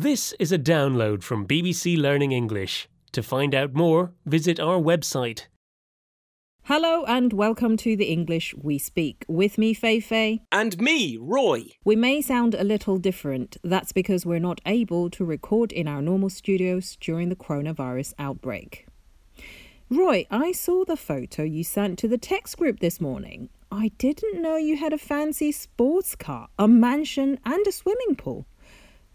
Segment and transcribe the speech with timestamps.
[0.00, 2.88] This is a download from BBC Learning English.
[3.10, 5.46] To find out more, visit our website.
[6.66, 9.24] Hello and welcome to the English We Speak.
[9.26, 10.42] With me, Feifei.
[10.52, 11.70] And me, Roy.
[11.84, 13.56] We may sound a little different.
[13.64, 18.86] That's because we're not able to record in our normal studios during the coronavirus outbreak.
[19.90, 23.48] Roy, I saw the photo you sent to the text group this morning.
[23.72, 28.46] I didn't know you had a fancy sports car, a mansion, and a swimming pool.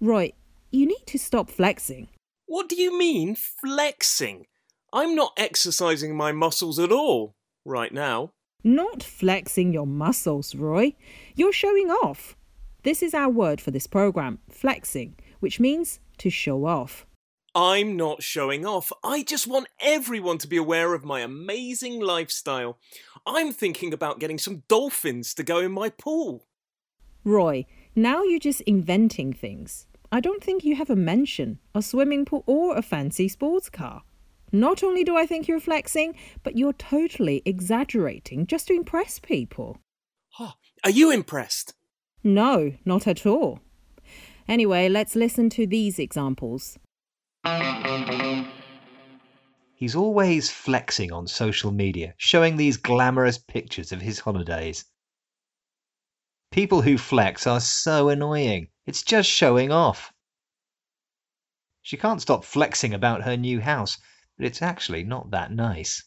[0.02, 0.34] Roy,
[0.74, 2.10] you need to stop flexing.
[2.48, 4.48] What do you mean, flexing?
[4.92, 8.32] I'm not exercising my muscles at all right now.
[8.64, 10.96] Not flexing your muscles, Roy.
[11.36, 12.36] You're showing off.
[12.82, 17.06] This is our word for this program, flexing, which means to show off.
[17.54, 18.92] I'm not showing off.
[19.04, 22.80] I just want everyone to be aware of my amazing lifestyle.
[23.28, 26.48] I'm thinking about getting some dolphins to go in my pool.
[27.24, 29.86] Roy, now you're just inventing things.
[30.14, 34.04] I don't think you have a mansion, a swimming pool, or a fancy sports car.
[34.52, 39.80] Not only do I think you're flexing, but you're totally exaggerating just to impress people.
[40.40, 41.74] Oh, are you impressed?
[42.24, 43.60] No, not at all.
[44.48, 46.78] Anyway, let's listen to these examples.
[49.74, 54.86] He's always flexing on social media, showing these glamorous pictures of his holidays.
[56.52, 58.68] People who flex are so annoying.
[58.86, 60.12] It's just showing off.
[61.82, 63.98] She can't stop flexing about her new house,
[64.38, 66.04] but it's actually not that nice.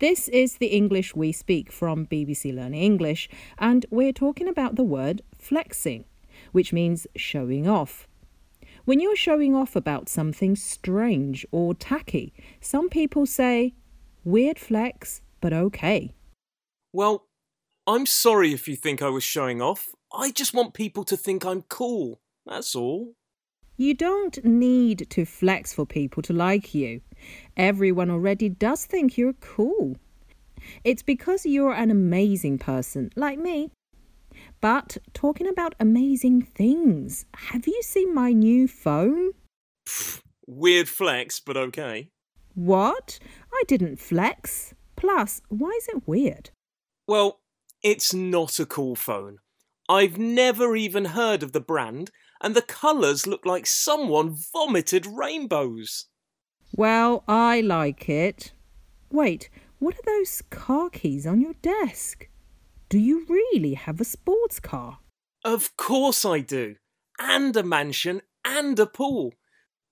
[0.00, 4.82] This is the English we speak from BBC Learning English, and we're talking about the
[4.82, 6.04] word flexing,
[6.52, 8.06] which means showing off.
[8.84, 13.72] When you're showing off about something strange or tacky, some people say,
[14.24, 16.14] weird flex, but okay.
[16.92, 17.26] Well,
[17.86, 19.88] I'm sorry if you think I was showing off.
[20.12, 22.18] I just want people to think I'm cool.
[22.46, 23.12] That's all.
[23.76, 27.02] You don't need to flex for people to like you.
[27.56, 29.96] Everyone already does think you're cool.
[30.82, 33.70] It's because you're an amazing person, like me.
[34.62, 39.32] But talking about amazing things, have you seen my new phone?
[39.86, 42.08] Pfft, weird flex, but okay.
[42.54, 43.18] What?
[43.52, 44.72] I didn't flex.
[44.96, 46.50] Plus, why is it weird?
[47.06, 47.40] Well,
[47.84, 49.38] it's not a cool phone.
[49.88, 56.06] I've never even heard of the brand, and the colours look like someone vomited rainbows.
[56.74, 58.52] Well, I like it.
[59.10, 62.28] Wait, what are those car keys on your desk?
[62.88, 64.98] Do you really have a sports car?
[65.44, 66.76] Of course I do.
[67.18, 69.34] And a mansion and a pool.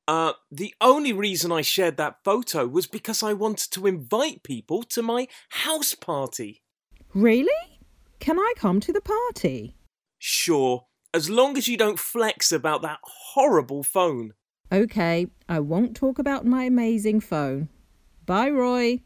[0.09, 4.83] Uh, the only reason I shared that photo was because I wanted to invite people
[4.85, 6.63] to my house party.
[7.15, 7.72] Really?
[8.23, 9.75] Can I come to the party?
[10.21, 14.35] Sure, as long as you don't flex about that horrible phone.
[14.71, 17.69] Okay, I won't talk about my amazing phone.
[18.25, 19.01] Bye, Roy.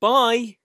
[0.00, 0.56] Bye.